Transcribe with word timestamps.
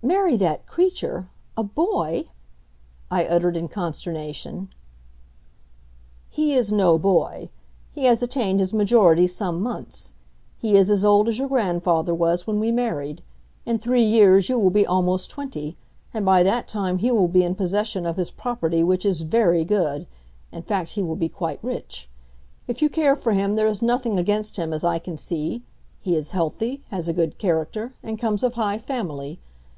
"Marry 0.00 0.36
that 0.36 0.64
creature! 0.64 1.28
A 1.56 1.64
boy!" 1.64 2.28
I 3.10 3.24
uttered 3.24 3.56
in 3.56 3.66
consternation. 3.66 4.68
"He 6.30 6.54
is 6.54 6.72
no 6.72 6.96
boy. 6.96 7.50
He 7.90 8.04
has 8.04 8.22
attained 8.22 8.60
his 8.60 8.72
majority 8.72 9.26
some 9.26 9.60
months. 9.60 10.12
He 10.56 10.76
is 10.76 10.88
as 10.88 11.04
old 11.04 11.28
as 11.28 11.40
your 11.40 11.48
grandfather 11.48 12.14
was 12.14 12.46
when 12.46 12.60
we 12.60 12.70
married. 12.70 13.22
In 13.66 13.78
three 13.78 14.04
years 14.04 14.48
you 14.48 14.56
will 14.56 14.70
be 14.70 14.86
almost 14.86 15.30
twenty, 15.32 15.76
and 16.14 16.24
by 16.24 16.44
that 16.44 16.68
time 16.68 16.98
he 16.98 17.10
will 17.10 17.28
be 17.28 17.42
in 17.42 17.56
possession 17.56 18.06
of 18.06 18.16
his 18.16 18.30
property 18.30 18.84
which 18.84 19.04
is 19.04 19.22
very 19.22 19.64
good 19.64 20.06
in 20.52 20.62
fact, 20.62 20.90
he 20.90 21.02
will 21.02 21.16
be 21.16 21.28
quite 21.28 21.58
rich. 21.60 22.08
If 22.68 22.80
you 22.80 22.88
care 22.88 23.16
for 23.16 23.32
him 23.32 23.56
there 23.56 23.66
is 23.66 23.82
nothing 23.82 24.16
against 24.16 24.56
him 24.58 24.72
as 24.72 24.84
I 24.84 25.00
can 25.00 25.18
see. 25.18 25.64
He 26.00 26.14
is 26.14 26.30
healthy, 26.30 26.84
has 26.90 27.08
a 27.08 27.12
good 27.12 27.36
character, 27.36 27.94
and 28.00 28.16
comes 28.16 28.44
of 28.44 28.52
a 28.52 28.56
high 28.56 28.78
family. 28.78 29.40